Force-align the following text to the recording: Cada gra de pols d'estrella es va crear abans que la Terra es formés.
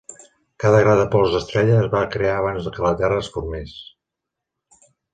Cada 0.63 0.79
gra 0.85 0.95
de 1.01 1.05
pols 1.15 1.35
d'estrella 1.35 1.77
es 1.83 1.91
va 1.93 2.03
crear 2.17 2.33
abans 2.39 2.73
que 2.79 2.85
la 2.89 2.97
Terra 3.05 3.23
es 3.27 3.33
formés. 3.39 3.79